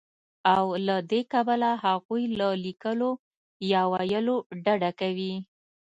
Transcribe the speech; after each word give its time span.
او 0.55 0.65
له 0.87 0.95
دې 1.11 1.21
کبله 1.33 1.71
هغوی 1.85 2.23
له 2.39 2.47
ليکلو 2.65 3.11
يا 3.73 3.81
ويلو 3.93 4.35
ډډه 4.63 4.91
کوي 4.99 5.33